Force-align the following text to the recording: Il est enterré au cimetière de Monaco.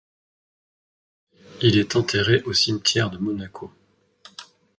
Il 1.61 1.77
est 1.77 1.95
enterré 1.95 2.41
au 2.45 2.53
cimetière 2.53 3.11
de 3.11 3.19
Monaco. 3.19 3.71